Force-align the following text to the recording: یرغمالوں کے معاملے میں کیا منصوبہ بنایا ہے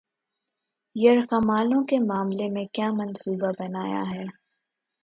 یرغمالوں 0.95 1.81
کے 1.83 1.99
معاملے 1.99 2.49
میں 2.49 2.65
کیا 2.73 2.91
منصوبہ 2.91 3.51
بنایا 3.59 4.03
ہے 4.11 4.23